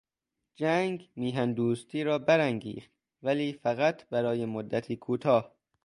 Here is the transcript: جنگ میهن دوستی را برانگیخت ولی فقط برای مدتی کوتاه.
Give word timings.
جنگ 0.55 1.09
میهن 1.15 1.53
دوستی 1.53 2.03
را 2.03 2.19
برانگیخت 2.19 2.91
ولی 3.23 3.53
فقط 3.53 4.09
برای 4.09 4.45
مدتی 4.45 4.95
کوتاه. 4.95 5.51